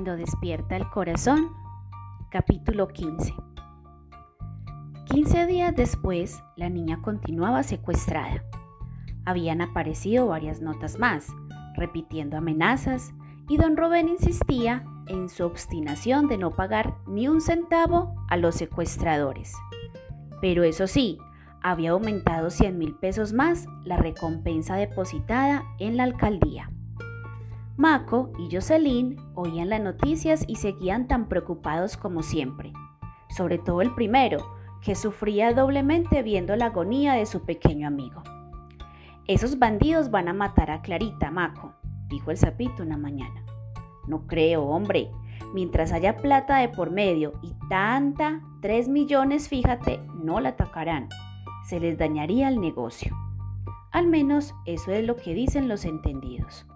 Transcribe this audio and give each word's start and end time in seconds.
Cuando 0.00 0.16
despierta 0.16 0.76
el 0.78 0.88
corazón, 0.88 1.50
capítulo 2.30 2.88
15. 2.88 3.34
15 5.04 5.46
días 5.46 5.76
después, 5.76 6.42
la 6.56 6.70
niña 6.70 7.02
continuaba 7.02 7.62
secuestrada. 7.62 8.42
Habían 9.26 9.60
aparecido 9.60 10.28
varias 10.28 10.62
notas 10.62 10.98
más, 10.98 11.26
repitiendo 11.76 12.38
amenazas, 12.38 13.12
y 13.46 13.58
don 13.58 13.76
Rubén 13.76 14.08
insistía 14.08 14.82
en 15.06 15.28
su 15.28 15.44
obstinación 15.44 16.28
de 16.28 16.38
no 16.38 16.52
pagar 16.52 16.94
ni 17.06 17.28
un 17.28 17.42
centavo 17.42 18.14
a 18.30 18.38
los 18.38 18.54
secuestradores. 18.54 19.52
Pero 20.40 20.64
eso 20.64 20.86
sí, 20.86 21.18
había 21.60 21.90
aumentado 21.90 22.48
100 22.48 22.78
mil 22.78 22.94
pesos 22.94 23.34
más 23.34 23.66
la 23.84 23.98
recompensa 23.98 24.76
depositada 24.76 25.62
en 25.78 25.98
la 25.98 26.04
alcaldía. 26.04 26.70
Mako 27.80 28.30
y 28.38 28.54
Jocelyn 28.54 29.16
oían 29.34 29.70
las 29.70 29.80
noticias 29.80 30.44
y 30.46 30.56
seguían 30.56 31.08
tan 31.08 31.30
preocupados 31.30 31.96
como 31.96 32.22
siempre, 32.22 32.74
sobre 33.30 33.56
todo 33.56 33.80
el 33.80 33.94
primero, 33.94 34.36
que 34.82 34.94
sufría 34.94 35.54
doblemente 35.54 36.22
viendo 36.22 36.54
la 36.56 36.66
agonía 36.66 37.14
de 37.14 37.24
su 37.24 37.42
pequeño 37.46 37.88
amigo. 37.88 38.22
Esos 39.26 39.58
bandidos 39.58 40.10
van 40.10 40.28
a 40.28 40.34
matar 40.34 40.70
a 40.70 40.82
Clarita, 40.82 41.30
Mako, 41.30 41.72
dijo 42.10 42.30
el 42.30 42.36
sapito 42.36 42.82
una 42.82 42.98
mañana. 42.98 43.42
No 44.06 44.26
creo, 44.26 44.64
hombre. 44.64 45.10
Mientras 45.54 45.90
haya 45.90 46.18
plata 46.18 46.58
de 46.58 46.68
por 46.68 46.90
medio 46.90 47.32
y 47.40 47.54
tanta, 47.70 48.42
tres 48.60 48.88
millones, 48.88 49.48
fíjate, 49.48 50.00
no 50.22 50.38
la 50.38 50.50
atacarán. 50.50 51.08
Se 51.66 51.80
les 51.80 51.96
dañaría 51.96 52.48
el 52.48 52.60
negocio. 52.60 53.16
Al 53.90 54.06
menos 54.06 54.54
eso 54.66 54.92
es 54.92 55.06
lo 55.06 55.16
que 55.16 55.32
dicen 55.32 55.66
los 55.66 55.86
entendidos. 55.86 56.66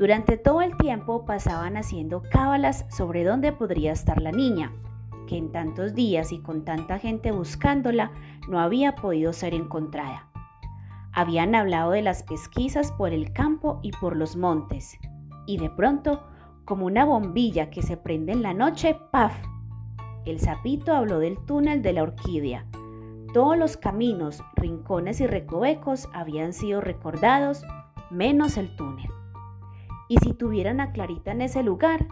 Durante 0.00 0.38
todo 0.38 0.62
el 0.62 0.78
tiempo 0.78 1.26
pasaban 1.26 1.76
haciendo 1.76 2.22
cábalas 2.30 2.86
sobre 2.88 3.22
dónde 3.22 3.52
podría 3.52 3.92
estar 3.92 4.18
la 4.22 4.32
niña, 4.32 4.72
que 5.26 5.36
en 5.36 5.52
tantos 5.52 5.92
días 5.94 6.32
y 6.32 6.38
con 6.38 6.64
tanta 6.64 6.98
gente 6.98 7.32
buscándola 7.32 8.10
no 8.48 8.60
había 8.60 8.94
podido 8.94 9.34
ser 9.34 9.52
encontrada. 9.52 10.26
Habían 11.12 11.54
hablado 11.54 11.90
de 11.90 12.00
las 12.00 12.22
pesquisas 12.22 12.92
por 12.92 13.12
el 13.12 13.34
campo 13.34 13.78
y 13.82 13.90
por 13.90 14.16
los 14.16 14.36
montes, 14.36 14.96
y 15.44 15.58
de 15.58 15.68
pronto, 15.68 16.26
como 16.64 16.86
una 16.86 17.04
bombilla 17.04 17.68
que 17.68 17.82
se 17.82 17.98
prende 17.98 18.32
en 18.32 18.40
la 18.40 18.54
noche, 18.54 18.96
¡paf! 19.10 19.34
El 20.24 20.40
sapito 20.40 20.94
habló 20.94 21.18
del 21.18 21.36
túnel 21.44 21.82
de 21.82 21.92
la 21.92 22.04
orquídea. 22.04 22.64
Todos 23.34 23.58
los 23.58 23.76
caminos, 23.76 24.42
rincones 24.56 25.20
y 25.20 25.26
recovecos 25.26 26.08
habían 26.14 26.54
sido 26.54 26.80
recordados, 26.80 27.66
menos 28.10 28.56
el 28.56 28.74
túnel. 28.76 29.10
¿Y 30.10 30.16
si 30.16 30.34
tuvieran 30.34 30.80
a 30.80 30.90
Clarita 30.90 31.30
en 31.30 31.40
ese 31.40 31.62
lugar? 31.62 32.04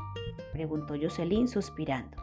preguntó 0.52 0.94
Jocelyn 0.94 1.48
suspirando. 1.48 2.16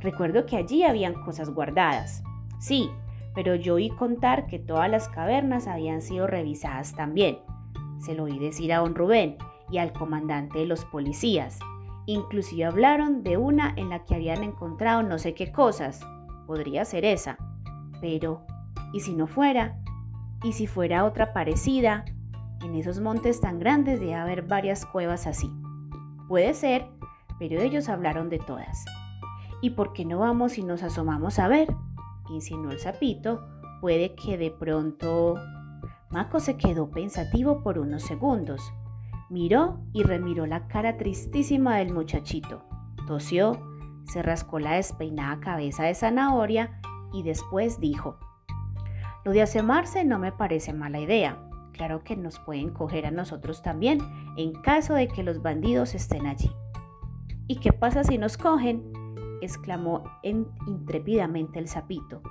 Recuerdo 0.00 0.44
que 0.44 0.56
allí 0.56 0.82
habían 0.82 1.14
cosas 1.22 1.50
guardadas. 1.50 2.24
Sí, 2.58 2.90
pero 3.32 3.54
yo 3.54 3.74
oí 3.74 3.90
contar 3.90 4.48
que 4.48 4.58
todas 4.58 4.90
las 4.90 5.08
cavernas 5.08 5.68
habían 5.68 6.02
sido 6.02 6.26
revisadas 6.26 6.96
también. 6.96 7.38
Se 8.00 8.16
lo 8.16 8.24
oí 8.24 8.40
decir 8.40 8.72
a 8.72 8.78
don 8.78 8.96
Rubén 8.96 9.36
y 9.70 9.78
al 9.78 9.92
comandante 9.92 10.58
de 10.58 10.66
los 10.66 10.84
policías. 10.86 11.60
Inclusive 12.06 12.64
hablaron 12.64 13.22
de 13.22 13.36
una 13.36 13.72
en 13.76 13.90
la 13.90 14.02
que 14.04 14.16
habían 14.16 14.42
encontrado 14.42 15.04
no 15.04 15.16
sé 15.20 15.34
qué 15.34 15.52
cosas. 15.52 16.00
Podría 16.48 16.84
ser 16.84 17.04
esa. 17.04 17.38
Pero, 18.00 18.44
¿y 18.92 18.98
si 18.98 19.14
no 19.14 19.28
fuera? 19.28 19.78
¿Y 20.42 20.54
si 20.54 20.66
fuera 20.66 21.04
otra 21.04 21.32
parecida? 21.32 22.04
En 22.62 22.74
esos 22.74 23.00
montes 23.00 23.40
tan 23.40 23.58
grandes 23.58 24.00
debe 24.00 24.14
haber 24.14 24.42
varias 24.42 24.84
cuevas 24.84 25.26
así. 25.26 25.50
Puede 26.28 26.52
ser, 26.52 26.86
pero 27.38 27.60
ellos 27.60 27.88
hablaron 27.88 28.28
de 28.28 28.38
todas. 28.38 28.84
¿Y 29.62 29.70
por 29.70 29.92
qué 29.92 30.04
no 30.04 30.18
vamos 30.18 30.58
y 30.58 30.62
nos 30.62 30.82
asomamos 30.82 31.38
a 31.38 31.48
ver? 31.48 31.74
insinuó 32.28 32.70
el 32.70 32.78
sapito. 32.78 33.46
Puede 33.80 34.14
que 34.14 34.36
de 34.36 34.50
pronto... 34.50 35.36
Maco 36.10 36.40
se 36.40 36.56
quedó 36.56 36.90
pensativo 36.90 37.62
por 37.62 37.78
unos 37.78 38.02
segundos. 38.02 38.72
Miró 39.30 39.80
y 39.92 40.02
remiró 40.02 40.44
la 40.44 40.66
cara 40.66 40.96
tristísima 40.96 41.76
del 41.76 41.94
muchachito. 41.94 42.64
Tosió, 43.06 43.58
se 44.04 44.22
rascó 44.22 44.58
la 44.58 44.72
despeinada 44.72 45.40
cabeza 45.40 45.84
de 45.84 45.94
zanahoria 45.94 46.80
y 47.12 47.22
después 47.22 47.80
dijo, 47.80 48.18
Lo 49.24 49.32
de 49.32 49.42
asomarse 49.42 50.04
no 50.04 50.18
me 50.18 50.32
parece 50.32 50.72
mala 50.72 50.98
idea 50.98 51.49
claro 51.70 52.04
que 52.04 52.16
nos 52.16 52.38
pueden 52.38 52.70
coger 52.70 53.06
a 53.06 53.10
nosotros 53.10 53.62
también 53.62 53.98
en 54.36 54.52
caso 54.62 54.94
de 54.94 55.08
que 55.08 55.22
los 55.22 55.42
bandidos 55.42 55.94
estén 55.94 56.26
allí. 56.26 56.50
¿Y 57.46 57.56
qué 57.56 57.72
pasa 57.72 58.04
si 58.04 58.18
nos 58.18 58.36
cogen? 58.36 58.92
exclamó 59.40 60.04
intrépidamente 60.22 61.58
el 61.58 61.66
sapito. 61.66 62.22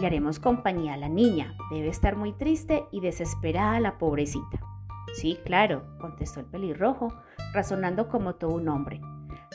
Le 0.00 0.06
haremos 0.06 0.40
compañía 0.40 0.94
a 0.94 0.96
la 0.96 1.08
niña. 1.08 1.56
Debe 1.70 1.88
estar 1.88 2.16
muy 2.16 2.32
triste 2.32 2.84
y 2.90 3.00
desesperada 3.00 3.80
la 3.80 3.98
pobrecita. 3.98 4.60
Sí, 5.14 5.38
claro, 5.44 5.84
contestó 6.00 6.40
el 6.40 6.46
pelirrojo, 6.46 7.12
razonando 7.52 8.08
como 8.08 8.34
todo 8.34 8.54
un 8.54 8.68
hombre. 8.68 9.00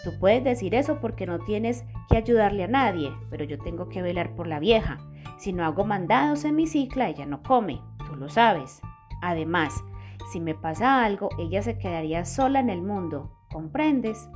Tú 0.04 0.12
puedes 0.20 0.44
decir 0.44 0.76
eso 0.76 1.00
porque 1.02 1.26
no 1.26 1.40
tienes 1.40 1.84
que 2.10 2.18
ayudarle 2.18 2.64
a 2.64 2.68
nadie, 2.68 3.12
pero 3.30 3.44
yo 3.44 3.58
tengo 3.60 3.90
que 3.90 4.02
velar 4.02 4.36
por 4.36 4.48
la 4.48 4.60
vieja. 4.60 4.98
Si 5.38 5.52
no 5.52 5.66
hago 5.66 5.86
mandados 5.86 6.46
en 6.46 6.56
mi 6.56 6.68
cicla, 6.68 7.10
ella 7.10 7.26
no 7.26 7.44
come, 7.44 7.82
tú 8.08 8.16
lo 8.16 8.30
sabes. 8.30 8.82
Además, 9.22 9.84
si 10.32 10.40
me 10.40 10.54
pasa 10.56 11.04
algo, 11.04 11.30
ella 11.38 11.62
se 11.62 11.78
quedaría 11.78 12.26
sola 12.26 12.60
en 12.60 12.70
el 12.70 12.82
mundo. 12.82 13.32
¿Comprendes? 13.52 14.30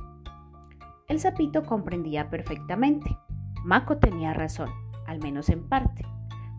El 1.08 1.20
sapito 1.20 1.62
comprendía 1.64 2.30
perfectamente. 2.30 3.16
Maco 3.64 3.98
tenía 3.98 4.32
razón, 4.34 4.70
al 5.06 5.20
menos 5.20 5.48
en 5.48 5.68
parte, 5.68 6.04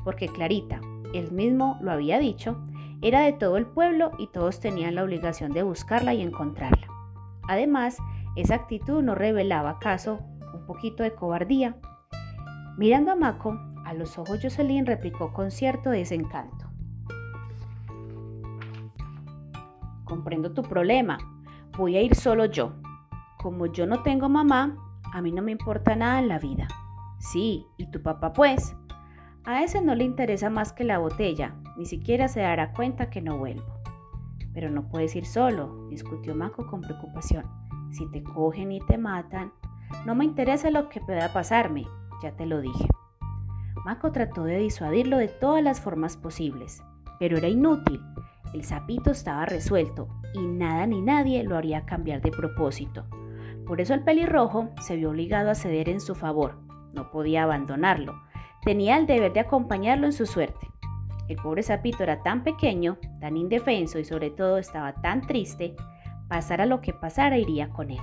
porque 0.03 0.27
Clarita, 0.27 0.79
él 1.13 1.31
mismo 1.31 1.77
lo 1.81 1.91
había 1.91 2.19
dicho, 2.19 2.57
era 3.01 3.21
de 3.21 3.33
todo 3.33 3.57
el 3.57 3.65
pueblo 3.65 4.11
y 4.17 4.27
todos 4.27 4.59
tenían 4.59 4.95
la 4.95 5.03
obligación 5.03 5.51
de 5.51 5.63
buscarla 5.63 6.13
y 6.13 6.21
encontrarla. 6.21 6.87
Además, 7.47 7.97
esa 8.35 8.55
actitud 8.55 9.03
no 9.03 9.15
revelaba 9.15 9.71
acaso 9.71 10.19
un 10.53 10.65
poquito 10.65 11.03
de 11.03 11.13
cobardía. 11.13 11.75
Mirando 12.77 13.11
a 13.11 13.15
Maco, 13.15 13.57
a 13.85 13.93
los 13.93 14.17
ojos 14.17 14.39
Jocelyn 14.41 14.85
replicó 14.85 15.33
con 15.33 15.51
cierto 15.51 15.91
desencanto. 15.91 16.64
Comprendo 20.15 20.53
tu 20.53 20.63
problema. 20.63 21.17
Voy 21.77 21.97
a 21.97 22.01
ir 22.01 22.15
solo 22.15 22.45
yo. 22.45 22.71
Como 23.37 23.65
yo 23.65 23.85
no 23.85 24.01
tengo 24.01 24.29
mamá, 24.29 24.77
a 25.13 25.21
mí 25.21 25.33
no 25.33 25.41
me 25.41 25.51
importa 25.51 25.93
nada 25.93 26.19
en 26.19 26.29
la 26.29 26.39
vida. 26.39 26.69
Sí, 27.19 27.67
¿y 27.77 27.87
tu 27.91 28.01
papá 28.01 28.31
pues? 28.31 28.77
A 29.43 29.61
ese 29.61 29.81
no 29.81 29.93
le 29.93 30.05
interesa 30.05 30.49
más 30.49 30.71
que 30.71 30.85
la 30.85 30.99
botella, 30.99 31.53
ni 31.75 31.85
siquiera 31.85 32.29
se 32.29 32.39
dará 32.39 32.71
cuenta 32.71 33.09
que 33.09 33.21
no 33.21 33.37
vuelvo. 33.37 33.65
Pero 34.53 34.71
no 34.71 34.87
puedes 34.87 35.13
ir 35.17 35.25
solo, 35.25 35.89
discutió 35.89 36.33
Maco 36.33 36.65
con 36.65 36.79
preocupación. 36.79 37.43
Si 37.91 38.09
te 38.11 38.23
cogen 38.23 38.71
y 38.71 38.79
te 38.79 38.97
matan, 38.97 39.51
no 40.05 40.15
me 40.15 40.23
interesa 40.23 40.69
lo 40.69 40.87
que 40.87 41.01
pueda 41.01 41.33
pasarme, 41.33 41.85
ya 42.23 42.31
te 42.37 42.45
lo 42.45 42.61
dije. 42.61 42.87
Maco 43.83 44.13
trató 44.13 44.45
de 44.45 44.59
disuadirlo 44.59 45.17
de 45.17 45.27
todas 45.27 45.61
las 45.61 45.81
formas 45.81 46.15
posibles, 46.15 46.81
pero 47.19 47.37
era 47.37 47.49
inútil. 47.49 48.01
El 48.55 48.63
sapito 48.63 49.11
estaba 49.11 49.45
resuelto 49.45 50.07
y 50.33 50.39
nada 50.39 50.87
ni 50.87 51.01
nadie 51.01 51.43
lo 51.43 51.57
haría 51.57 51.85
cambiar 51.85 52.21
de 52.21 52.31
propósito. 52.31 53.03
Por 53.67 53.81
eso 53.81 53.93
el 53.93 54.05
pelirrojo 54.05 54.69
se 54.79 54.95
vio 54.95 55.09
obligado 55.09 55.51
a 55.51 55.55
ceder 55.55 55.89
en 55.89 55.99
su 55.99 56.15
favor. 56.15 56.57
No 56.93 57.11
podía 57.11 57.43
abandonarlo. 57.43 58.15
Tenía 58.63 58.95
el 58.95 59.07
deber 59.07 59.33
de 59.33 59.41
acompañarlo 59.41 60.05
en 60.05 60.13
su 60.13 60.25
suerte. 60.25 60.69
El 61.27 61.35
pobre 61.35 61.63
sapito 61.63 62.01
era 62.01 62.23
tan 62.23 62.45
pequeño, 62.45 62.97
tan 63.19 63.35
indefenso 63.35 63.99
y 63.99 64.05
sobre 64.05 64.29
todo 64.29 64.57
estaba 64.57 64.93
tan 65.01 65.19
triste, 65.19 65.75
pasara 66.29 66.65
lo 66.65 66.79
que 66.79 66.93
pasara 66.93 67.37
iría 67.37 67.67
con 67.71 67.91
él. 67.91 67.99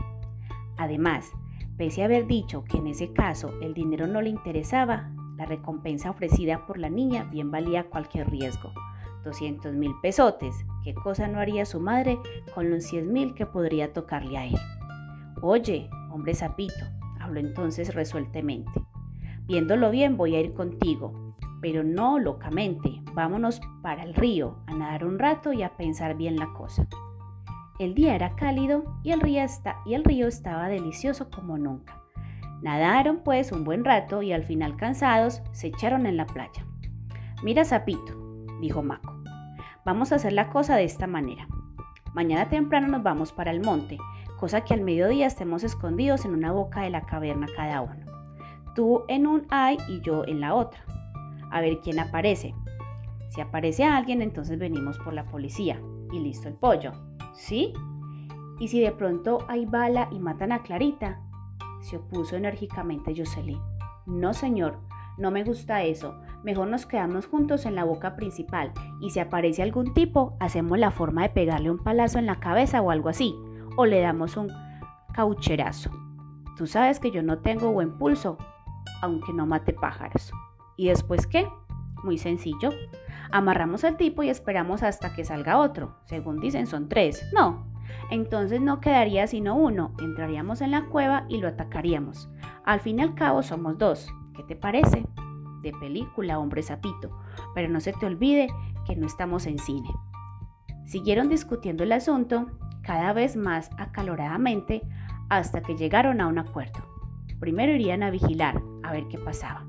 Además, 0.77 1.33
pese 1.79 2.03
a 2.03 2.05
haber 2.05 2.27
dicho 2.27 2.63
que 2.65 2.77
en 2.77 2.89
ese 2.89 3.11
caso 3.15 3.59
el 3.63 3.73
dinero 3.73 4.07
no 4.07 4.21
le 4.21 4.29
interesaba, 4.29 5.11
la 5.39 5.47
recompensa 5.47 6.11
ofrecida 6.11 6.67
por 6.67 6.77
la 6.77 6.91
niña 6.91 7.25
bien 7.25 7.51
valía 7.51 7.85
cualquier 7.85 8.29
riesgo. 8.29 8.71
200 9.25 9.75
mil 9.75 9.93
pesotes. 10.03 10.55
¿Qué 10.85 10.95
cosa 10.95 11.29
no 11.29 11.39
haría 11.39 11.65
su 11.65 11.81
madre 11.81 12.19
con 12.55 12.71
los 12.71 12.85
100 12.85 13.13
mil 13.13 13.35
que 13.35 13.47
podría 13.47 13.93
tocarle 13.93 14.39
a 14.39 14.47
él? 14.47 14.59
Oye, 15.41 15.89
hombre 16.11 16.35
sapito, 16.35 16.85
habló 17.21 17.41
entonces 17.41 17.95
resueltamente. 17.95 18.71
Viéndolo 19.47 19.91
bien 19.91 20.17
voy 20.17 20.37
a 20.37 20.41
ir 20.41 20.55
contigo, 20.55 21.35
pero 21.61 21.83
no 21.85 22.19
locamente. 22.19 23.03
Vámonos 23.15 23.61
para 23.83 24.03
el 24.03 24.15
río, 24.15 24.57
a 24.67 24.75
nadar 24.75 25.05
un 25.05 25.19
rato 25.19 25.53
y 25.53 25.63
a 25.63 25.77
pensar 25.77 26.17
bien 26.17 26.37
la 26.37 26.53
cosa. 26.53 26.87
El 27.79 27.95
día 27.95 28.15
era 28.15 28.37
cálido 28.37 28.85
y 29.03 29.11
el 29.11 29.21
río, 29.21 29.45
y 29.87 29.95
el 29.95 30.05
río 30.05 30.29
estaba 30.29 30.69
delicioso 30.69 31.31
como 31.31 31.59
nunca. 31.59 32.01
Nadaron 32.63 33.23
pues 33.25 33.51
un 33.51 33.65
buen 33.65 33.85
rato 33.85 34.23
y 34.23 34.33
al 34.33 34.45
final 34.45 34.77
cansados 34.77 35.43
se 35.51 35.69
echaron 35.69 36.07
en 36.07 36.17
la 36.17 36.27
playa. 36.27 36.65
Mira, 37.43 37.65
sapito, 37.65 38.47
dijo 38.61 38.83
Maco. 38.83 39.12
Vamos 39.85 40.13
a 40.13 40.15
hacer 40.15 40.33
la 40.33 40.49
cosa 40.49 40.77
de 40.77 40.85
esta 40.85 41.09
manera. 41.09 41.49
Mañana 42.15 42.49
temprano 42.49 42.87
nos 42.87 43.03
vamos 43.03 43.33
para 43.33 43.51
el 43.51 43.65
monte. 43.65 43.99
cosa 44.39 44.63
que 44.63 44.75
al 44.75 44.81
mediodía 44.81 45.27
estemos 45.27 45.63
escondidos 45.65 46.25
en 46.25 46.35
una 46.35 46.53
boca 46.53 46.83
de 46.83 46.91
la 46.91 47.03
caverna 47.03 47.47
cada 47.57 47.81
uno. 47.81 48.07
Tú 48.75 49.05
en 49.09 49.27
un 49.27 49.47
ay 49.51 49.79
y 49.89 50.01
yo 50.01 50.25
en 50.25 50.41
la 50.41 50.55
otra. 50.55 50.85
A 51.51 51.61
ver 51.61 51.81
quién 51.81 51.99
aparece. 51.99 52.55
Si 53.31 53.41
aparece 53.41 53.85
alguien, 53.85 54.23
entonces 54.23 54.59
venimos 54.59 54.99
por 54.99 55.15
la 55.15 55.25
policía 55.25 55.81
y 56.13 56.19
listo 56.21 56.49
el 56.49 56.55
pollo. 56.55 56.93
¿Sí? 57.35 57.73
Y 58.61 58.69
si 58.69 58.81
de 58.81 58.93
pronto 58.93 59.39
hay 59.49 59.67
bala 59.67 60.09
y 60.13 60.19
matan 60.19 60.53
a 60.53 60.63
Clarita, 60.63 61.21
se 61.81 61.97
opuso 61.97 62.37
enérgicamente 62.37 63.15
Jocelyn. 63.17 63.61
No, 64.07 64.33
señor, 64.33 64.79
no 65.19 65.31
me 65.31 65.45
gusta 65.45 65.83
eso. 65.83 66.21
Mejor 66.45 66.69
nos 66.69 66.87
quedamos 66.87 67.27
juntos 67.27 67.67
en 67.67 67.77
la 67.77 67.85
boca 67.85 68.17
principal 68.17 68.73
y 69.01 69.11
si 69.11 69.21
aparece 69.21 69.63
algún 69.63 69.95
tipo, 69.95 70.37
hacemos 70.41 70.79
la 70.79 70.91
forma 70.91 71.23
de 71.23 71.29
pegarle 71.29 71.71
un 71.71 71.79
palazo 71.79 72.19
en 72.19 72.27
la 72.27 72.41
cabeza 72.41 72.81
o 72.81 72.91
algo 72.91 73.09
así, 73.09 73.35
o 73.77 73.87
le 73.87 74.01
damos 74.01 74.37
un 74.37 74.51
caucherazo. 75.15 75.91
Tú 76.57 76.67
sabes 76.67 76.99
que 76.99 77.11
yo 77.11 77.23
no 77.23 77.39
tengo 77.39 77.73
buen 77.73 77.97
pulso, 77.97 78.39
aunque 79.03 79.33
no 79.33 79.47
mate 79.47 79.73
pájaros. 79.73 80.33
¿Y 80.77 80.89
después 80.89 81.27
qué? 81.27 81.47
Muy 82.03 82.19
sencillo. 82.19 82.71
Amarramos 83.31 83.85
al 83.85 83.97
tipo 83.97 84.23
y 84.23 84.29
esperamos 84.29 84.83
hasta 84.83 85.15
que 85.15 85.25
salga 85.25 85.59
otro. 85.59 85.97
Según 86.05 86.41
dicen 86.41 86.67
son 86.67 86.89
tres. 86.89 87.25
No. 87.33 87.67
Entonces 88.11 88.61
no 88.61 88.81
quedaría 88.81 89.27
sino 89.27 89.57
uno. 89.57 89.95
Entraríamos 90.01 90.61
en 90.61 90.73
la 90.73 90.87
cueva 90.87 91.25
y 91.29 91.39
lo 91.39 91.49
atacaríamos. 91.49 92.29
Al 92.65 92.81
fin 92.81 92.99
y 92.99 93.03
al 93.03 93.15
cabo 93.15 93.43
somos 93.43 93.79
dos. 93.79 94.09
¿Qué 94.37 94.43
te 94.43 94.57
parece? 94.57 95.07
De 95.63 95.73
película, 95.73 96.39
hombre 96.39 96.63
sapito. 96.63 97.11
Pero 97.55 97.69
no 97.69 97.81
se 97.81 97.93
te 97.93 98.07
olvide 98.07 98.49
que 98.87 98.97
no 98.97 99.07
estamos 99.07 99.47
en 99.47 99.59
cine. 99.59 99.89
Siguieron 100.85 101.29
discutiendo 101.29 101.85
el 101.85 101.93
asunto 101.93 102.47
cada 102.83 103.13
vez 103.13 103.37
más 103.37 103.71
acaloradamente 103.79 104.83
hasta 105.31 105.63
que 105.63 105.77
llegaron 105.77 106.21
a 106.21 106.27
un 106.27 106.39
acuerdo. 106.39 106.81
Primero 107.41 107.73
irían 107.73 108.03
a 108.03 108.11
vigilar 108.11 108.61
a 108.83 108.93
ver 108.93 109.09
qué 109.09 109.19
pasaba. 109.19 109.65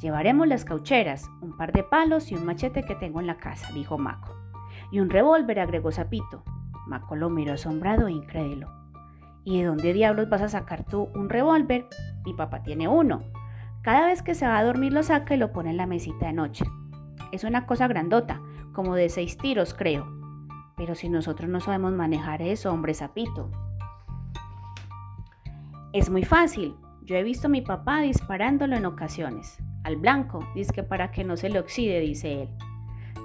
Llevaremos 0.00 0.46
las 0.46 0.64
caucheras, 0.64 1.28
un 1.40 1.56
par 1.56 1.72
de 1.72 1.82
palos 1.82 2.30
y 2.30 2.34
un 2.34 2.44
machete 2.44 2.82
que 2.82 2.94
tengo 2.94 3.20
en 3.20 3.26
la 3.26 3.38
casa, 3.38 3.72
dijo 3.72 3.96
Maco. 3.96 4.36
Y 4.92 5.00
un 5.00 5.08
revólver, 5.08 5.58
agregó 5.58 5.90
Zapito. 5.90 6.44
Maco 6.86 7.16
lo 7.16 7.30
miró 7.30 7.54
asombrado 7.54 8.06
e 8.06 8.12
incrédulo. 8.12 8.70
¿Y 9.44 9.58
de 9.58 9.64
dónde 9.66 9.92
diablos 9.92 10.28
vas 10.28 10.42
a 10.42 10.48
sacar 10.48 10.84
tú 10.84 11.08
un 11.14 11.28
revólver? 11.28 11.86
Mi 12.24 12.34
papá 12.34 12.62
tiene 12.62 12.88
uno. 12.88 13.22
Cada 13.86 14.06
vez 14.06 14.20
que 14.20 14.34
se 14.34 14.44
va 14.44 14.58
a 14.58 14.64
dormir 14.64 14.92
lo 14.92 15.04
saca 15.04 15.32
y 15.32 15.36
lo 15.36 15.52
pone 15.52 15.70
en 15.70 15.76
la 15.76 15.86
mesita 15.86 16.26
de 16.26 16.32
noche. 16.32 16.64
Es 17.30 17.44
una 17.44 17.66
cosa 17.66 17.86
grandota, 17.86 18.42
como 18.72 18.96
de 18.96 19.08
seis 19.08 19.38
tiros, 19.38 19.74
creo. 19.74 20.08
Pero 20.76 20.96
si 20.96 21.08
nosotros 21.08 21.48
no 21.48 21.60
sabemos 21.60 21.92
manejar 21.92 22.42
eso, 22.42 22.72
hombre 22.72 22.94
Zapito. 22.94 23.48
Es 25.92 26.10
muy 26.10 26.24
fácil. 26.24 26.74
Yo 27.04 27.14
he 27.14 27.22
visto 27.22 27.46
a 27.46 27.50
mi 27.50 27.60
papá 27.60 28.00
disparándolo 28.00 28.74
en 28.74 28.86
ocasiones 28.86 29.56
al 29.84 29.94
blanco, 29.94 30.40
dice 30.56 30.72
que 30.72 30.82
para 30.82 31.12
que 31.12 31.22
no 31.22 31.36
se 31.36 31.48
le 31.48 31.60
oxide, 31.60 32.00
dice 32.00 32.42
él. 32.42 32.48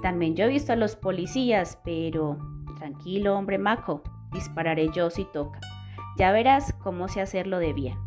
También 0.00 0.36
yo 0.36 0.44
he 0.44 0.48
visto 0.48 0.72
a 0.72 0.76
los 0.76 0.94
policías, 0.94 1.76
pero 1.84 2.38
tranquilo, 2.78 3.36
hombre 3.36 3.58
maco, 3.58 4.04
dispararé 4.30 4.90
yo 4.94 5.10
si 5.10 5.24
toca. 5.32 5.58
Ya 6.18 6.30
verás 6.30 6.72
cómo 6.74 7.08
sé 7.08 7.20
hacerlo 7.20 7.58
de 7.58 7.72
bien. 7.72 7.98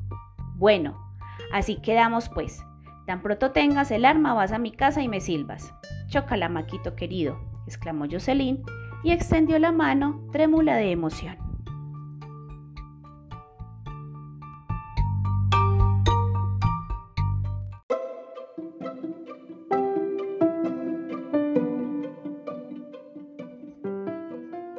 Bueno, 0.56 1.05
así 1.52 1.78
quedamos 1.78 2.30
pues. 2.30 2.64
Tan 3.06 3.22
pronto 3.22 3.52
tengas 3.52 3.92
el 3.92 4.06
arma, 4.06 4.34
vas 4.34 4.52
a 4.52 4.58
mi 4.58 4.72
casa 4.72 5.02
y 5.02 5.08
me 5.08 5.22
silbas. 5.22 5.74
Chócala, 6.08 6.50
maquito 6.50 6.96
querido, 6.96 7.40
exclamó 7.68 8.06
Jocelyn 8.10 8.64
y 9.04 9.12
extendió 9.12 9.60
la 9.60 9.72
mano 9.72 10.26
trémula 10.32 10.76
de 10.76 10.92
emoción. 10.92 11.38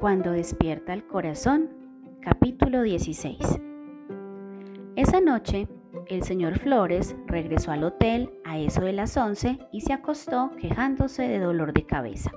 Cuando 0.01 0.31
despierta 0.31 0.95
el 0.95 1.05
corazón, 1.07 1.69
capítulo 2.21 2.83
16. 2.83 3.39
Esa 4.95 5.21
noche, 5.21 5.69
el 6.09 6.23
señor 6.23 6.59
Flores 6.59 7.17
regresó 7.27 7.73
al 7.73 7.85
hotel 7.85 8.31
a 8.45 8.59
eso 8.59 8.83
de 8.83 8.93
las 8.93 9.17
11 9.17 9.59
y 9.73 9.81
se 9.81 9.93
acostó 9.93 10.51
quejándose 10.59 11.23
de 11.23 11.39
dolor 11.39 11.73
de 11.73 11.85
cabeza. 11.85 12.31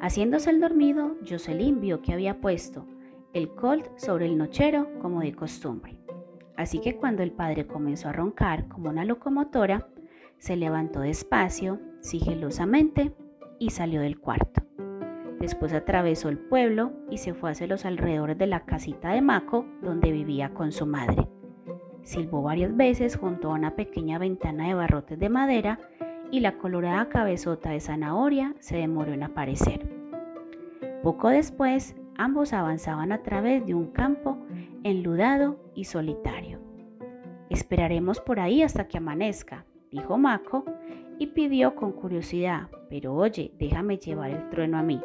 Haciéndose 0.00 0.50
el 0.50 0.60
dormido, 0.60 1.16
Jocelyn 1.28 1.80
vio 1.80 2.00
que 2.00 2.12
había 2.12 2.40
puesto 2.40 2.86
el 3.34 3.54
colt 3.54 3.86
sobre 3.98 4.26
el 4.26 4.38
nochero 4.38 4.88
como 5.00 5.20
de 5.20 5.34
costumbre. 5.34 5.98
Así 6.56 6.80
que 6.80 6.96
cuando 6.96 7.22
el 7.22 7.32
padre 7.32 7.66
comenzó 7.66 8.08
a 8.08 8.12
roncar 8.12 8.68
como 8.68 8.88
una 8.88 9.04
locomotora, 9.04 9.86
se 10.38 10.56
levantó 10.56 11.00
despacio, 11.00 11.80
sigilosamente 12.00 13.12
y 13.58 13.70
salió 13.70 14.00
del 14.00 14.18
cuarto. 14.18 14.62
Después 15.40 15.72
atravesó 15.72 16.28
el 16.28 16.38
pueblo 16.38 16.92
y 17.10 17.18
se 17.18 17.34
fue 17.34 17.50
hacia 17.50 17.66
los 17.66 17.84
alrededores 17.84 18.38
de 18.38 18.46
la 18.46 18.64
casita 18.64 19.10
de 19.10 19.20
Maco 19.20 19.66
donde 19.82 20.10
vivía 20.10 20.52
con 20.54 20.72
su 20.72 20.86
madre. 20.86 21.28
Silbó 22.02 22.42
varias 22.42 22.76
veces 22.76 23.16
junto 23.16 23.50
a 23.50 23.54
una 23.54 23.76
pequeña 23.76 24.18
ventana 24.18 24.68
de 24.68 24.74
barrotes 24.74 25.18
de 25.18 25.28
madera 25.28 25.78
y 26.30 26.40
la 26.40 26.58
colorada 26.58 27.08
cabezota 27.08 27.70
de 27.70 27.80
zanahoria 27.80 28.54
se 28.60 28.76
demoró 28.76 29.12
en 29.12 29.22
aparecer. 29.22 29.88
Poco 31.02 31.28
después, 31.28 31.96
ambos 32.16 32.52
avanzaban 32.52 33.12
a 33.12 33.22
través 33.22 33.64
de 33.66 33.74
un 33.74 33.92
campo 33.92 34.38
enludado 34.82 35.58
y 35.74 35.84
solitario. 35.84 36.60
Esperaremos 37.50 38.20
por 38.20 38.40
ahí 38.40 38.62
hasta 38.62 38.88
que 38.88 38.98
amanezca, 38.98 39.64
dijo 39.90 40.18
Maco 40.18 40.64
y 41.18 41.28
pidió 41.28 41.74
con 41.74 41.92
curiosidad, 41.92 42.68
pero 42.90 43.14
oye, 43.14 43.52
déjame 43.58 43.98
llevar 43.98 44.30
el 44.30 44.48
trueno 44.50 44.78
a 44.78 44.82
mí. 44.82 45.00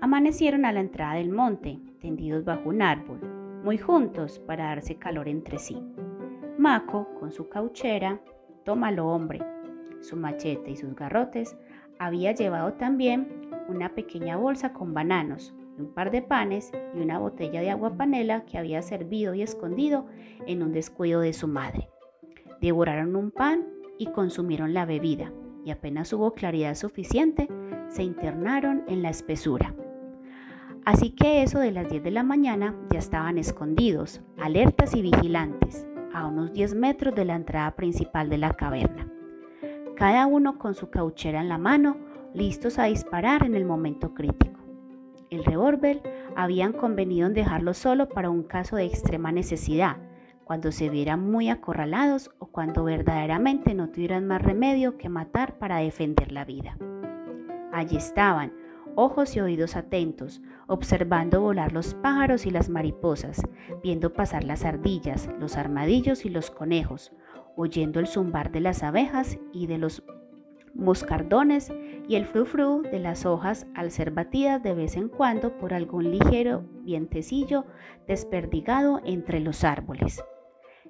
Amanecieron 0.00 0.64
a 0.64 0.72
la 0.72 0.80
entrada 0.80 1.14
del 1.14 1.30
monte, 1.30 1.78
tendidos 2.00 2.44
bajo 2.44 2.68
un 2.68 2.82
árbol, 2.82 3.20
muy 3.64 3.78
juntos 3.78 4.38
para 4.40 4.66
darse 4.66 4.96
calor 4.96 5.28
entre 5.28 5.58
sí. 5.58 5.82
Maco, 6.58 7.08
con 7.20 7.32
su 7.32 7.50
cauchera, 7.50 8.18
tómalo 8.64 9.08
hombre, 9.08 9.40
su 10.00 10.16
machete 10.16 10.70
y 10.70 10.76
sus 10.76 10.94
garrotes, 10.94 11.54
había 11.98 12.32
llevado 12.32 12.72
también 12.74 13.50
una 13.68 13.94
pequeña 13.94 14.38
bolsa 14.38 14.72
con 14.72 14.94
bananos, 14.94 15.54
un 15.78 15.92
par 15.92 16.10
de 16.10 16.22
panes 16.22 16.72
y 16.94 17.00
una 17.00 17.18
botella 17.18 17.60
de 17.60 17.70
agua 17.70 17.96
panela 17.98 18.46
que 18.46 18.56
había 18.56 18.80
servido 18.80 19.34
y 19.34 19.42
escondido 19.42 20.06
en 20.46 20.62
un 20.62 20.72
descuido 20.72 21.20
de 21.20 21.34
su 21.34 21.46
madre. 21.46 21.90
Devoraron 22.62 23.16
un 23.16 23.30
pan 23.30 23.66
y 23.98 24.06
consumieron 24.06 24.72
la 24.72 24.86
bebida, 24.86 25.30
y 25.62 25.70
apenas 25.72 26.10
hubo 26.14 26.32
claridad 26.32 26.74
suficiente, 26.74 27.48
se 27.88 28.02
internaron 28.02 28.84
en 28.88 29.02
la 29.02 29.10
espesura. 29.10 29.74
Así 30.86 31.10
que 31.10 31.42
eso 31.42 31.58
de 31.58 31.72
las 31.72 31.90
10 31.90 32.02
de 32.02 32.10
la 32.12 32.22
mañana 32.22 32.74
ya 32.90 32.98
estaban 32.98 33.36
escondidos, 33.36 34.22
alertas 34.38 34.94
y 34.94 35.02
vigilantes, 35.02 35.86
a 36.16 36.26
unos 36.26 36.50
10 36.54 36.74
metros 36.76 37.14
de 37.14 37.26
la 37.26 37.36
entrada 37.36 37.70
principal 37.72 38.30
de 38.30 38.38
la 38.38 38.54
caverna. 38.54 39.06
Cada 39.96 40.26
uno 40.26 40.58
con 40.58 40.74
su 40.74 40.88
cauchera 40.88 41.42
en 41.42 41.50
la 41.50 41.58
mano, 41.58 41.98
listos 42.32 42.78
a 42.78 42.84
disparar 42.84 43.44
en 43.44 43.54
el 43.54 43.66
momento 43.66 44.14
crítico. 44.14 44.58
El 45.28 45.44
revólver 45.44 46.02
habían 46.34 46.72
convenido 46.72 47.26
en 47.26 47.34
dejarlo 47.34 47.74
solo 47.74 48.08
para 48.08 48.30
un 48.30 48.44
caso 48.44 48.76
de 48.76 48.86
extrema 48.86 49.30
necesidad, 49.30 49.98
cuando 50.44 50.72
se 50.72 50.88
vieran 50.88 51.20
muy 51.20 51.50
acorralados 51.50 52.30
o 52.38 52.46
cuando 52.46 52.84
verdaderamente 52.84 53.74
no 53.74 53.90
tuvieran 53.90 54.26
más 54.26 54.40
remedio 54.40 54.96
que 54.96 55.10
matar 55.10 55.58
para 55.58 55.78
defender 55.78 56.32
la 56.32 56.46
vida. 56.46 56.78
Allí 57.72 57.98
estaban, 57.98 58.52
ojos 58.96 59.36
y 59.36 59.40
oídos 59.40 59.76
atentos, 59.76 60.42
observando 60.66 61.40
volar 61.40 61.72
los 61.72 61.94
pájaros 61.94 62.46
y 62.46 62.50
las 62.50 62.68
mariposas, 62.68 63.42
viendo 63.82 64.12
pasar 64.12 64.42
las 64.42 64.64
ardillas, 64.64 65.28
los 65.38 65.56
armadillos 65.56 66.24
y 66.24 66.30
los 66.30 66.50
conejos, 66.50 67.12
oyendo 67.56 68.00
el 68.00 68.08
zumbar 68.08 68.50
de 68.50 68.60
las 68.60 68.82
abejas 68.82 69.38
y 69.52 69.66
de 69.66 69.78
los 69.78 70.02
moscardones 70.74 71.72
y 72.08 72.16
el 72.16 72.26
frufru 72.26 72.82
de 72.82 73.00
las 73.00 73.24
hojas 73.24 73.66
al 73.74 73.90
ser 73.90 74.10
batidas 74.10 74.62
de 74.62 74.74
vez 74.74 74.96
en 74.96 75.08
cuando 75.08 75.56
por 75.56 75.72
algún 75.72 76.10
ligero 76.10 76.64
vientecillo 76.82 77.64
desperdigado 78.06 79.00
entre 79.04 79.40
los 79.40 79.64
árboles. 79.64 80.22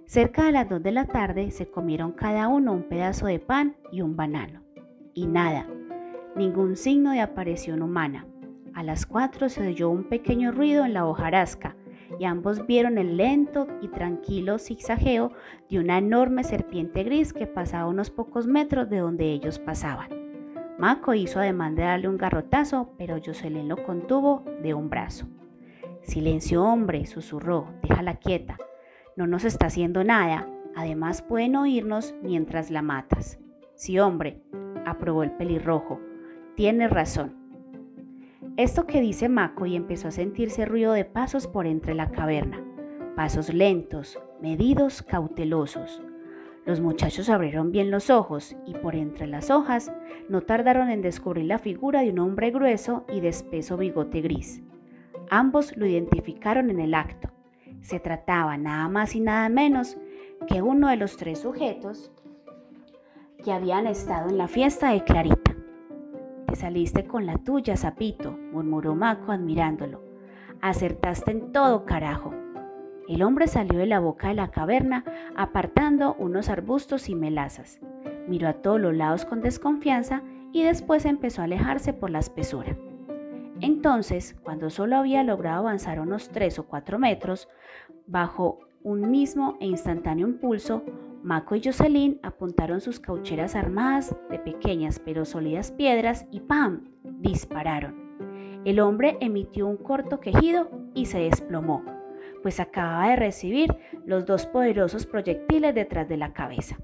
Cerca 0.06 0.44
de 0.44 0.52
las 0.52 0.68
dos 0.68 0.82
de 0.82 0.92
la 0.92 1.06
tarde 1.06 1.50
se 1.50 1.68
comieron 1.68 2.12
cada 2.12 2.48
uno 2.48 2.72
un 2.72 2.84
pedazo 2.84 3.26
de 3.26 3.40
pan 3.40 3.76
y 3.90 4.02
un 4.02 4.16
banano. 4.16 4.62
Y 5.14 5.26
nada, 5.26 5.66
ningún 6.36 6.76
signo 6.76 7.12
de 7.12 7.20
aparición 7.20 7.82
humana. 7.82 8.26
A 8.74 8.82
las 8.82 9.06
cuatro 9.06 9.48
se 9.48 9.66
oyó 9.66 9.88
un 9.88 10.04
pequeño 10.04 10.52
ruido 10.52 10.84
en 10.84 10.92
la 10.92 11.06
hojarasca 11.06 11.76
y 12.18 12.24
ambos 12.24 12.66
vieron 12.66 12.98
el 12.98 13.16
lento 13.16 13.66
y 13.80 13.88
tranquilo 13.88 14.58
zigzagueo 14.58 15.32
de 15.70 15.78
una 15.78 15.98
enorme 15.98 16.44
serpiente 16.44 17.02
gris 17.02 17.32
que 17.32 17.46
pasaba 17.46 17.88
unos 17.88 18.10
pocos 18.10 18.46
metros 18.46 18.90
de 18.90 18.98
donde 18.98 19.32
ellos 19.32 19.58
pasaban. 19.58 20.10
Maco 20.78 21.14
hizo 21.14 21.40
ademán 21.40 21.74
de 21.74 21.84
darle 21.84 22.08
un 22.08 22.18
garrotazo, 22.18 22.92
pero 22.98 23.16
Jocelyn 23.24 23.66
lo 23.66 23.82
contuvo 23.82 24.44
de 24.62 24.74
un 24.74 24.90
brazo. 24.90 25.26
Silencio, 26.02 26.62
hombre, 26.62 27.06
susurró, 27.06 27.72
déjala 27.82 28.16
quieta. 28.16 28.58
No 29.16 29.26
nos 29.26 29.44
está 29.44 29.66
haciendo 29.66 30.04
nada. 30.04 30.46
Además 30.76 31.22
pueden 31.22 31.56
oírnos 31.56 32.14
mientras 32.22 32.70
la 32.70 32.82
matas. 32.82 33.38
Sí, 33.74 33.98
hombre, 33.98 34.42
aprobó 34.84 35.22
el 35.22 35.32
pelirrojo. 35.32 35.98
Tienes 36.56 36.88
razón. 36.88 37.34
Esto 38.56 38.86
que 38.86 39.02
dice 39.02 39.28
Mako 39.28 39.66
y 39.66 39.76
empezó 39.76 40.08
a 40.08 40.10
sentirse 40.10 40.64
ruido 40.64 40.94
de 40.94 41.04
pasos 41.04 41.46
por 41.46 41.66
entre 41.66 41.94
la 41.94 42.10
caverna. 42.10 42.64
Pasos 43.14 43.52
lentos, 43.52 44.18
medidos, 44.40 45.02
cautelosos. 45.02 46.02
Los 46.64 46.80
muchachos 46.80 47.28
abrieron 47.28 47.72
bien 47.72 47.90
los 47.90 48.08
ojos 48.08 48.56
y 48.66 48.72
por 48.72 48.94
entre 48.94 49.26
las 49.26 49.50
hojas 49.50 49.92
no 50.30 50.40
tardaron 50.40 50.88
en 50.88 51.02
descubrir 51.02 51.44
la 51.44 51.58
figura 51.58 52.00
de 52.00 52.08
un 52.08 52.20
hombre 52.20 52.50
grueso 52.50 53.04
y 53.12 53.20
de 53.20 53.28
espeso 53.28 53.76
bigote 53.76 54.22
gris. 54.22 54.62
Ambos 55.28 55.76
lo 55.76 55.84
identificaron 55.84 56.70
en 56.70 56.80
el 56.80 56.94
acto. 56.94 57.28
Se 57.82 58.00
trataba 58.00 58.56
nada 58.56 58.88
más 58.88 59.14
y 59.14 59.20
nada 59.20 59.50
menos 59.50 59.98
que 60.48 60.62
uno 60.62 60.88
de 60.88 60.96
los 60.96 61.18
tres 61.18 61.40
sujetos 61.40 62.10
que 63.44 63.52
habían 63.52 63.86
estado 63.86 64.30
en 64.30 64.38
la 64.38 64.48
fiesta 64.48 64.92
de 64.92 65.04
Clarita. 65.04 65.55
Te 66.56 66.62
saliste 66.62 67.04
con 67.04 67.26
la 67.26 67.36
tuya, 67.36 67.76
sapito, 67.76 68.32
murmuró 68.32 68.94
Maco 68.94 69.30
admirándolo. 69.30 70.02
Acertaste 70.62 71.30
en 71.32 71.52
todo, 71.52 71.84
carajo. 71.84 72.32
El 73.10 73.22
hombre 73.22 73.46
salió 73.46 73.78
de 73.78 73.84
la 73.84 74.00
boca 74.00 74.28
de 74.28 74.36
la 74.36 74.50
caverna 74.50 75.04
apartando 75.36 76.14
unos 76.14 76.48
arbustos 76.48 77.10
y 77.10 77.14
melazas. 77.14 77.78
Miró 78.26 78.48
a 78.48 78.54
todos 78.54 78.80
los 78.80 78.94
lados 78.94 79.26
con 79.26 79.42
desconfianza 79.42 80.22
y 80.50 80.62
después 80.62 81.04
empezó 81.04 81.42
a 81.42 81.44
alejarse 81.44 81.92
por 81.92 82.08
la 82.08 82.20
espesura. 82.20 82.74
Entonces, 83.60 84.34
cuando 84.42 84.70
solo 84.70 84.96
había 84.96 85.22
logrado 85.24 85.58
avanzar 85.58 86.00
unos 86.00 86.30
tres 86.30 86.58
o 86.58 86.66
cuatro 86.66 86.98
metros, 86.98 87.50
bajo 88.06 88.60
un 88.86 89.10
mismo 89.10 89.56
e 89.60 89.66
instantáneo 89.66 90.28
impulso, 90.28 90.84
Maco 91.24 91.56
y 91.56 91.62
Jocelyn 91.62 92.20
apuntaron 92.22 92.80
sus 92.80 93.00
caucheras 93.00 93.56
armadas 93.56 94.14
de 94.30 94.38
pequeñas 94.38 95.00
pero 95.04 95.24
sólidas 95.24 95.72
piedras 95.72 96.24
y 96.30 96.38
¡pam! 96.38 96.84
dispararon. 97.02 98.62
El 98.64 98.78
hombre 98.78 99.18
emitió 99.20 99.66
un 99.66 99.76
corto 99.76 100.20
quejido 100.20 100.70
y 100.94 101.06
se 101.06 101.18
desplomó 101.18 101.82
pues 102.42 102.60
acababa 102.60 103.08
de 103.08 103.16
recibir 103.16 103.76
los 104.04 104.24
dos 104.24 104.46
poderosos 104.46 105.04
proyectiles 105.04 105.74
detrás 105.74 106.08
de 106.08 106.16
la 106.16 106.32
cabeza. 106.32 106.76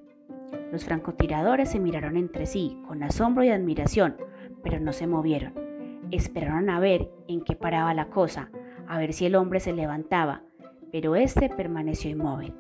Los 0.72 0.84
francotiradores 0.84 1.70
se 1.70 1.78
miraron 1.78 2.16
entre 2.16 2.46
sí 2.46 2.76
con 2.88 3.04
asombro 3.04 3.44
y 3.44 3.50
admiración, 3.50 4.16
pero 4.64 4.80
no 4.80 4.92
se 4.92 5.06
movieron. 5.06 5.54
Esperaron 6.10 6.68
a 6.68 6.80
ver 6.80 7.08
en 7.28 7.42
qué 7.42 7.54
paraba 7.54 7.94
la 7.94 8.06
cosa, 8.06 8.50
a 8.88 8.98
ver 8.98 9.12
si 9.12 9.24
el 9.26 9.36
hombre 9.36 9.60
se 9.60 9.72
levantaba, 9.72 10.42
pero 10.92 11.16
este 11.16 11.48
permaneció 11.48 12.10
inmóvil. 12.10 12.54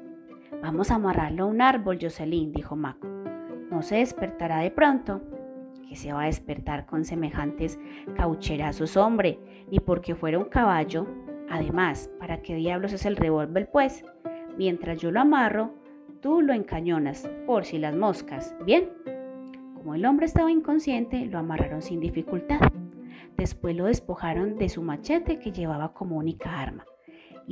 Vamos 0.62 0.90
a 0.90 0.96
amarrarlo 0.96 1.44
a 1.44 1.46
un 1.46 1.60
árbol, 1.62 1.98
Jocelyn, 2.00 2.52
dijo 2.52 2.74
Maco. 2.74 3.06
No 3.70 3.82
se 3.82 3.96
despertará 3.96 4.58
de 4.58 4.70
pronto. 4.70 5.20
Que 5.88 5.96
se 5.96 6.12
va 6.12 6.22
a 6.22 6.26
despertar 6.26 6.86
con 6.86 7.04
semejantes 7.04 7.78
caucherazos, 8.16 8.96
hombre, 8.96 9.38
ni 9.70 9.78
porque 9.78 10.14
fuera 10.14 10.38
un 10.38 10.46
caballo, 10.46 11.06
Además, 11.52 12.10
¿para 12.18 12.40
qué 12.40 12.54
diablos 12.54 12.94
es 12.94 13.04
el 13.04 13.14
revólver 13.14 13.68
pues? 13.70 14.06
Mientras 14.56 14.98
yo 15.02 15.10
lo 15.10 15.20
amarro, 15.20 15.74
tú 16.22 16.40
lo 16.40 16.54
encañonas, 16.54 17.28
por 17.46 17.66
si 17.66 17.76
las 17.76 17.94
moscas, 17.94 18.56
¿bien? 18.64 18.88
Como 19.74 19.94
el 19.94 20.06
hombre 20.06 20.24
estaba 20.24 20.50
inconsciente, 20.50 21.26
lo 21.26 21.38
amarraron 21.38 21.82
sin 21.82 22.00
dificultad. 22.00 22.60
Después 23.36 23.76
lo 23.76 23.84
despojaron 23.84 24.56
de 24.56 24.70
su 24.70 24.80
machete 24.80 25.38
que 25.38 25.52
llevaba 25.52 25.92
como 25.92 26.16
única 26.16 26.58
arma, 26.58 26.86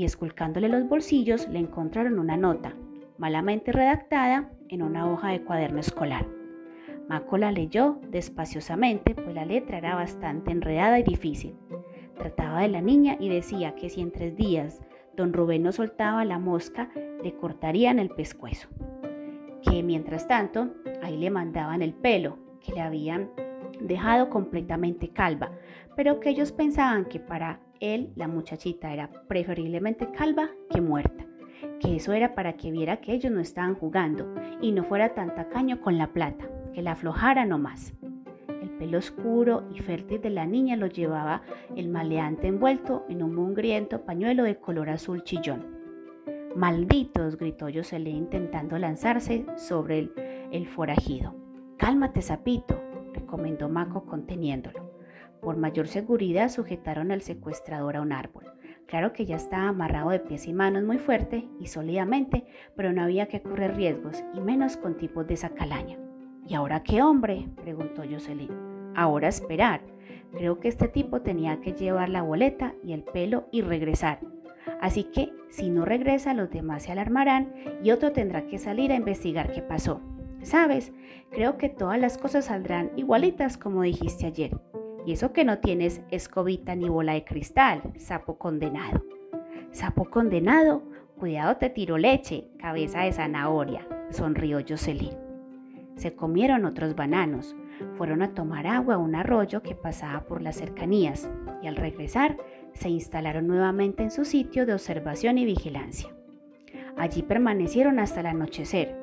y 0.00 0.04
esculcándole 0.04 0.71
los 0.71 0.88
bolsillos 0.88 1.47
le 1.50 1.59
encontraron 1.59 2.19
una 2.19 2.38
nota, 2.38 2.75
malamente 3.19 3.71
redactada, 3.71 4.50
en 4.71 4.80
una 4.80 5.07
hoja 5.12 5.28
de 5.28 5.42
cuaderno 5.42 5.78
escolar. 5.78 6.26
Maco 7.07 7.37
la 7.37 7.52
leyó 7.52 8.00
despaciosamente, 8.09 9.14
pues 9.14 9.35
la 9.35 9.45
letra 9.45 9.76
era 9.76 9.97
bastante 9.97 10.52
enredada 10.52 10.99
y 10.99 11.02
difícil. 11.02 11.54
Trataba 12.16 12.62
de 12.62 12.69
la 12.69 12.80
niña 12.80 13.19
y 13.21 13.28
decía 13.28 13.75
que 13.75 13.90
si 13.90 14.00
en 14.00 14.11
tres 14.11 14.35
días 14.37 14.80
don 15.19 15.35
Rubén 15.35 15.64
no 15.64 15.71
soltaba 15.71 16.25
la 16.25 16.38
mosca, 16.38 16.88
le 17.23 17.35
cortarían 17.35 17.99
el 17.99 18.09
pescuezo. 18.09 18.71
Que 19.62 19.83
mientras 19.83 20.26
tanto, 20.26 20.71
ahí 21.02 21.19
le 21.19 21.28
mandaban 21.28 21.83
el 21.83 21.92
pelo, 21.92 22.38
que 22.64 22.73
le 22.73 22.80
habían 22.80 23.28
dejado 23.80 24.30
completamente 24.30 25.11
calva, 25.11 25.52
pero 25.95 26.21
que 26.21 26.30
ellos 26.30 26.52
pensaban 26.52 27.04
que 27.04 27.21
para 27.21 27.61
él 27.81 28.13
la 28.15 28.29
muchachita 28.29 28.93
era 28.93 29.11
preferiblemente 29.27 30.11
calva 30.13 30.51
que 30.71 30.81
muerta, 30.81 31.27
que 31.81 31.97
eso 31.97 32.13
era 32.13 32.35
para 32.35 32.55
que 32.55 32.71
viera 32.71 33.01
que 33.01 33.13
ellos 33.13 33.33
no 33.33 33.41
estaban 33.41 33.75
jugando 33.75 34.33
y 34.61 34.73
no 34.73 34.85
fuera 34.85 35.15
tan 35.15 35.35
tacaño 35.35 35.81
con 35.81 35.99
la 35.99 36.13
plata, 36.13 36.49
que 36.73 36.83
la 36.83 36.93
aflojara 36.93 37.45
nomás 37.45 37.95
pelo 38.81 38.97
oscuro 38.97 39.65
y 39.75 39.81
fértil 39.81 40.23
de 40.23 40.31
la 40.31 40.47
niña 40.47 40.75
lo 40.75 40.87
llevaba 40.87 41.43
el 41.77 41.91
maleante 41.91 42.47
envuelto 42.47 43.05
en 43.11 43.23
un 43.23 43.35
mugriento 43.35 44.07
pañuelo 44.07 44.43
de 44.45 44.57
color 44.57 44.89
azul 44.89 45.23
chillón. 45.23 45.67
Malditos, 46.57 47.37
gritó 47.37 47.67
Jocelyn 47.73 48.17
intentando 48.17 48.79
lanzarse 48.79 49.45
sobre 49.57 49.99
el, 49.99 50.13
el 50.51 50.67
forajido. 50.67 51.35
Cálmate, 51.77 52.23
sapito, 52.23 52.83
recomendó 53.13 53.69
Maco 53.69 54.07
conteniéndolo. 54.07 54.89
Por 55.40 55.56
mayor 55.56 55.88
seguridad 55.88 56.50
sujetaron 56.50 57.12
al 57.12 57.23
secuestrador 57.23 57.97
a 57.97 58.02
un 58.02 58.12
árbol. 58.12 58.44
Claro 58.87 59.12
que 59.12 59.25
ya 59.25 59.37
estaba 59.37 59.68
amarrado 59.68 60.11
de 60.11 60.18
pies 60.18 60.47
y 60.47 60.52
manos 60.52 60.82
muy 60.82 60.99
fuerte 60.99 61.49
y 61.61 61.68
sólidamente, 61.68 62.44
pero 62.76 62.92
no 62.92 63.02
había 63.02 63.26
que 63.26 63.40
correr 63.40 63.76
riesgos, 63.76 64.25
y 64.35 64.40
menos 64.40 64.76
con 64.76 64.97
tipos 64.97 65.26
de 65.26 65.35
esa 65.35 65.50
calaña. 65.50 65.97
¿Y 66.47 66.54
ahora 66.54 66.82
qué 66.82 67.02
hombre? 67.02 67.49
preguntó 67.62 68.02
Jocelyn. 68.02 68.50
Ahora 68.97 69.28
esperar. 69.28 69.80
Creo 70.32 70.59
que 70.59 70.68
este 70.68 70.88
tipo 70.88 71.23
tenía 71.23 71.61
que 71.61 71.73
llevar 71.73 72.09
la 72.09 72.23
boleta 72.23 72.75
y 72.85 72.92
el 72.92 73.04
pelo 73.04 73.47
y 73.52 73.62
regresar. 73.62 74.20
Así 74.80 75.04
que 75.04 75.32
si 75.49 75.70
no 75.70 75.85
regresa 75.85 76.35
los 76.35 76.50
demás 76.50 76.85
se 76.85 76.92
alarmarán 76.92 77.52
y 77.82 77.92
otro 77.92 78.12
tendrá 78.12 78.47
que 78.47 78.59
salir 78.59 78.92
a 78.92 78.97
investigar 78.97 79.52
qué 79.52 79.62
pasó. 79.62 80.00
Sabes, 80.42 80.92
creo 81.30 81.59
que 81.59 81.68
todas 81.68 82.00
las 82.00 82.18
cosas 82.18 82.47
saldrán 82.47 82.90
igualitas 82.97 83.56
como 83.56 83.82
dijiste 83.82 84.26
ayer. 84.26 84.59
Y 85.07 85.12
eso 85.12 85.33
que 85.33 85.45
no 85.45 85.59
tienes 85.59 86.02
escobita 86.11 86.75
ni 86.75 86.88
bola 86.88 87.14
de 87.14 87.25
cristal, 87.25 87.83
sapo 87.97 88.37
condenado. 88.38 89.02
Sapo 89.73 90.11
condenado, 90.11 90.83
cuidado 91.19 91.57
te 91.57 91.71
tiro 91.71 91.97
leche, 91.97 92.49
cabeza 92.59 93.02
de 93.02 93.12
zanahoria, 93.12 93.87
sonrió 94.11 94.59
Jocelyn. 94.66 95.16
Se 95.97 96.14
comieron 96.14 96.64
otros 96.64 96.95
bananos, 96.97 97.54
fueron 97.97 98.23
a 98.23 98.35
tomar 98.35 98.66
agua 98.66 98.95
a 98.95 98.99
un 98.99 99.14
arroyo 99.14 99.62
que 99.62 99.75
pasaba 99.75 100.25
por 100.25 100.42
las 100.42 100.57
cercanías 100.57 101.30
y 101.62 101.66
al 101.66 101.76
regresar 101.76 102.37
se 102.73 102.88
instalaron 102.88 103.47
nuevamente 103.47 104.02
en 104.02 104.11
su 104.11 104.25
sitio 104.25 104.66
de 104.66 104.75
observación 104.75 105.38
y 105.38 105.45
vigilancia. 105.45 106.09
Allí 106.97 107.23
permanecieron 107.23 107.99
hasta 107.99 108.21
el 108.21 108.26
anochecer. 108.26 108.97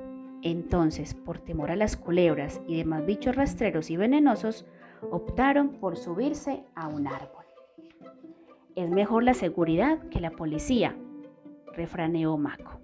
Entonces, 0.44 1.16
por 1.16 1.40
temor 1.40 1.72
a 1.72 1.76
las 1.76 1.98
culebras 1.98 2.62
y 2.68 2.78
demás 2.78 3.06
bichos 3.06 3.36
rastreros 3.36 3.90
y 3.90 3.98
venenosos, 3.98 4.66
optaron 5.12 5.70
por 5.80 5.98
subirse 5.98 6.64
a 6.76 6.88
un 6.88 7.08
árbol. 7.08 7.46
Es 8.76 8.90
mejor 8.90 9.24
la 9.24 9.34
seguridad 9.34 10.00
que 10.10 10.20
la 10.20 10.32
policía, 10.32 10.96
refraneó 11.74 12.38
Maco. 12.38 12.80